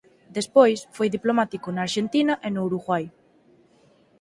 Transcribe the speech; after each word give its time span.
Despois 0.37 0.79
foi 0.95 1.07
diplomático 1.15 1.67
na 1.71 1.81
Arxentina 1.87 2.33
e 2.47 2.49
no 2.51 2.61
Uruguai. 2.69 3.05